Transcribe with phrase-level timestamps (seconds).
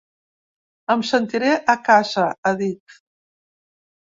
[0.93, 2.99] Em sentiré a casa, ha dit.